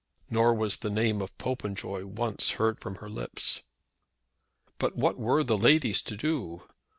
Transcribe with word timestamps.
Nor 0.31 0.55
was 0.55 0.77
the 0.77 0.89
name 0.89 1.21
of 1.21 1.37
Popenjoy 1.37 2.05
once 2.07 2.53
heard 2.53 2.79
from 2.79 2.95
her 2.95 3.07
lips. 3.07 3.61
But 4.79 4.95
what 4.97 5.19
were 5.19 5.43
the 5.43 5.59
ladies 5.59 6.01
to 6.01 6.17
do? 6.17 6.63